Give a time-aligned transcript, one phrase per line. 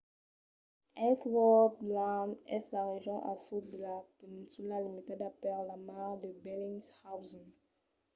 [1.07, 6.29] ellsworth land es la region al sud de la peninsula limitada per la mar de
[6.43, 7.47] bellingshausen